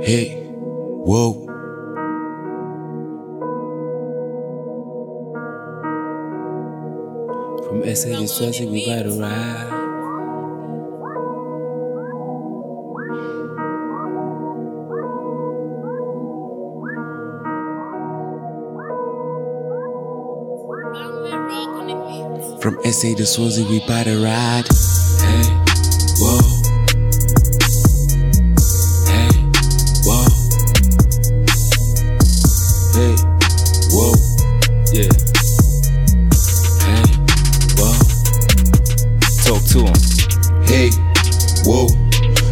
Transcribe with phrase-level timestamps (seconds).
[0.00, 1.32] Hey, whoa.
[7.66, 9.68] From SA to Swazi, we got to ride.
[22.62, 24.68] From SA to Swazi, we bout to ride.
[25.20, 25.42] Hey,
[26.20, 26.57] whoa.
[39.68, 39.98] To him.
[40.64, 40.90] Hey,
[41.64, 41.88] whoa.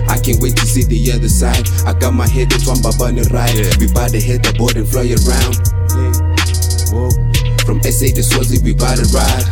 [0.09, 1.65] I can't wait to see the other side.
[1.87, 3.57] I got my head that's on Twamba bunny ride.
[3.57, 3.73] Yeah.
[3.81, 5.57] We bout to hit the board and fly around.
[5.97, 6.13] Hey,
[6.93, 7.11] whoa.
[7.65, 9.49] From SA to Swazi, we bout to ride.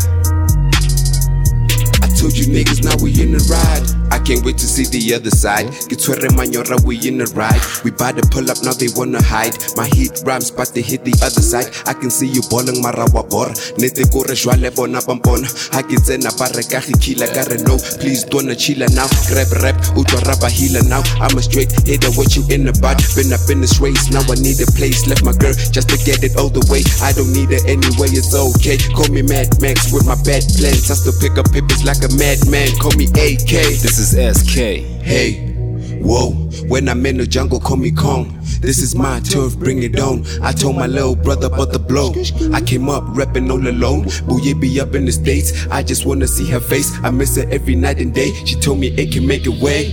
[2.04, 4.03] I told you niggas, now we in the ride.
[4.24, 5.68] Can't wait to see the other side.
[5.92, 7.60] Get sweater manyora, we in the ride.
[7.84, 9.52] We bout to pull up, now they wanna hide.
[9.76, 11.68] My heat rhymes, but they hit the other side.
[11.84, 13.52] I can see you balling marawa bor.
[13.76, 15.44] Nete kore jwale bona pampona.
[15.76, 17.76] I ke tsena ba re ka ge kila ka re no.
[18.00, 19.04] Please don't chilla now.
[19.28, 21.04] Grab rap, utwa rapa healer now.
[21.20, 23.04] I'm a straight hitter, what you in about?
[23.12, 25.04] Been up in this race, now I need a place.
[25.04, 26.80] Left my girl just to get it all the way.
[27.04, 28.80] I don't need her anyway, it's okay.
[28.96, 30.88] Call me Mad Max with my bad plans.
[30.88, 32.72] I still pick up pippins like a madman.
[32.80, 33.52] Call me AK.
[33.84, 34.82] This is SK.
[35.02, 35.52] Hey,
[36.00, 36.30] whoa,
[36.68, 38.38] when I'm in the jungle, call me Kong.
[38.60, 40.24] This is my turf, bring it on.
[40.40, 42.14] I told my little brother about the blow.
[42.54, 44.04] I came up rapping all alone.
[44.26, 45.66] Booye be up in the States.
[45.66, 46.90] I just wanna see her face.
[47.02, 48.32] I miss her every night and day.
[48.46, 49.90] She told me it can make it way.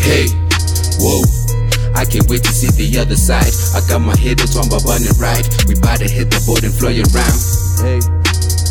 [0.00, 0.26] Hey,
[0.98, 1.22] whoa.
[1.94, 3.52] I can't wait to see the other side.
[3.76, 5.46] I got my head on my bunny ride.
[5.68, 7.38] We bout to hit the board and fly around.
[7.84, 8.00] Hey,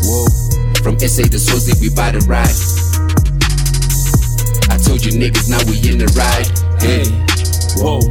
[0.03, 0.25] whoa.
[0.81, 2.88] From SA to Swazi, we bout to ride.
[4.99, 6.43] Told you niggas, now we in the ride.
[6.83, 7.07] Hey,
[7.79, 8.03] whoa.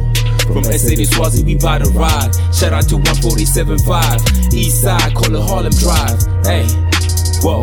[0.49, 2.33] From SA to Swazi, we bout the ride.
[2.49, 4.53] Shout out to 147.5.
[4.57, 6.17] East side, call it Harlem Drive.
[6.41, 6.65] Hey,
[7.45, 7.61] whoa.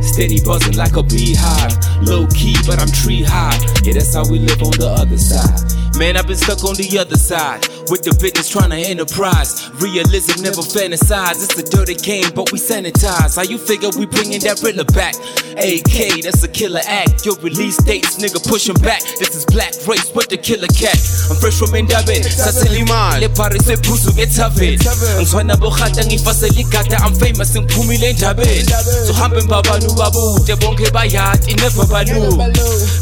[0.00, 1.76] Steady buzzing like a beehive.
[2.08, 3.52] Low key, but I'm tree high.
[3.84, 5.60] Yeah, that's how we live on the other side.
[6.00, 7.68] Man, I've been stuck on the other side.
[7.90, 9.68] With the business trying to enterprise.
[9.76, 11.36] Realism never fantasize.
[11.44, 13.36] It's a dirty game, but we sanitize.
[13.36, 15.12] How you figure we bringing that thriller back?
[15.60, 17.26] AK, that's a killer act.
[17.28, 19.04] Your release dates, nigga, pushing back.
[19.20, 20.96] This is black race with the killer cat.
[21.28, 22.24] I'm fresh from Endabe.
[22.24, 23.20] Saselimali.
[23.20, 24.80] Le parise pusu getave.
[25.20, 26.96] Ngizwana bohata ngifasela igada.
[27.04, 28.64] I'm famous in ngiphumile endabeni.
[29.06, 32.36] So hambe babanu babude bonke bayati never balu.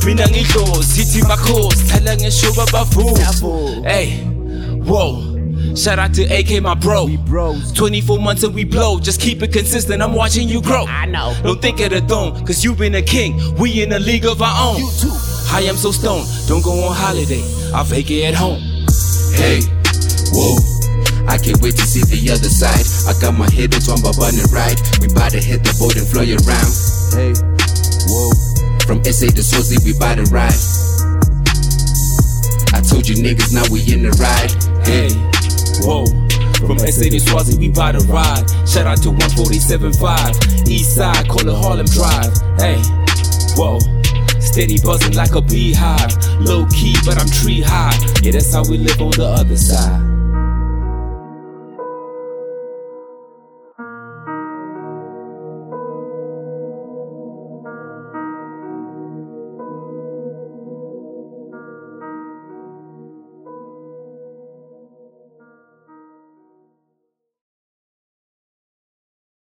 [0.04, 3.84] Mina ngidlozi hithi makhosi thala ngesho babavu.
[3.84, 4.26] Hey,
[4.84, 5.32] whoa.
[5.74, 7.08] Shout out to AK, my bro.
[7.74, 9.00] 24 months and we blow.
[9.00, 10.02] Just keep it consistent.
[10.02, 10.84] I'm watching you grow.
[10.86, 11.34] I know.
[11.42, 13.40] Don't think of the throne, cause you been a king.
[13.56, 14.80] We in a league of our own.
[14.80, 15.12] You too.
[15.50, 16.28] I am so stoned.
[16.46, 17.42] Don't go on holiday.
[17.72, 18.60] I'll fake it at home.
[19.34, 19.62] Hey,
[20.32, 20.56] whoa.
[21.28, 22.84] I can't wait to see the other side.
[23.08, 24.76] I got my head on Twamba bunny ride.
[25.00, 26.72] We bout to hit the board and fly around.
[27.16, 27.32] Hey,
[28.08, 28.32] whoa.
[28.84, 30.56] From SA to Swazi, we bout to ride.
[32.74, 34.71] I told you niggas, now we in the ride.
[34.84, 35.10] Hey,
[35.80, 36.06] whoa.
[36.66, 38.48] From SA to Swazi, we bout to ride.
[38.68, 40.68] Shout out to 147.5.
[40.68, 42.32] East side, call it Harlem Drive.
[42.58, 42.80] Hey,
[43.56, 43.78] whoa.
[44.40, 46.16] Steady buzzing like a beehive.
[46.40, 47.96] Low key, but I'm tree high.
[48.22, 50.21] Yeah, that's how we live on the other side.